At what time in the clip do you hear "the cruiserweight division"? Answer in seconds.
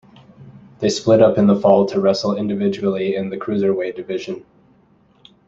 3.29-4.43